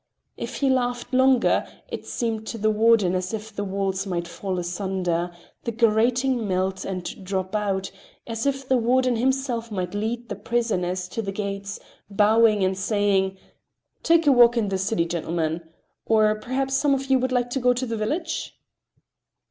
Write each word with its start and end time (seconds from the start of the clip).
If 0.35 0.55
he 0.55 0.69
laughed 0.71 1.13
longer, 1.13 1.63
it 1.89 2.07
seemed 2.07 2.47
to 2.47 2.57
the 2.57 2.71
warden 2.71 3.13
as 3.13 3.35
if 3.35 3.55
the 3.55 3.63
walls 3.63 4.07
might 4.07 4.27
fall 4.27 4.57
asunder, 4.57 5.29
the 5.63 5.71
grating 5.71 6.47
melt 6.47 6.83
and 6.85 7.23
drop 7.23 7.55
out, 7.55 7.91
as 8.25 8.47
if 8.47 8.67
the 8.67 8.77
warden 8.77 9.15
himself 9.15 9.69
might 9.71 9.93
lead 9.93 10.27
the 10.27 10.35
prisoners 10.35 11.07
to 11.09 11.21
the 11.21 11.31
gates, 11.31 11.79
bowing 12.09 12.63
and 12.63 12.79
saying: 12.79 13.37
"Take 14.01 14.25
a 14.25 14.31
walk 14.31 14.57
in 14.57 14.69
the 14.69 14.79
city, 14.79 15.05
gentlemen; 15.05 15.61
or 16.07 16.33
perhaps 16.33 16.73
some 16.73 16.95
of 16.95 17.05
you 17.11 17.19
would 17.19 17.31
like 17.31 17.51
to 17.51 17.59
go 17.59 17.71
to 17.71 17.85
the 17.85 17.95
village?" 17.95 18.57